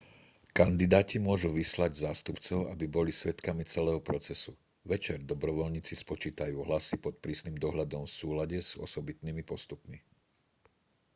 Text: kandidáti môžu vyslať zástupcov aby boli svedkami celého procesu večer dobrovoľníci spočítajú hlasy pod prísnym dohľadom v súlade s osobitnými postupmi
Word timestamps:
kandidáti 0.59 1.17
môžu 1.27 1.49
vyslať 1.59 1.91
zástupcov 2.05 2.59
aby 2.73 2.85
boli 2.95 3.11
svedkami 3.13 3.63
celého 3.73 4.01
procesu 4.09 4.51
večer 4.91 5.17
dobrovoľníci 5.31 5.93
spočítajú 6.03 6.57
hlasy 6.69 6.95
pod 7.05 7.15
prísnym 7.23 7.53
dohľadom 7.65 8.03
v 8.09 8.15
súlade 8.19 8.57
s 8.57 8.71
osobitnými 8.85 9.43
postupmi 9.51 9.97